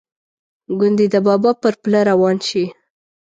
[0.79, 2.63] ګوندې د بابا پر پله روان شي.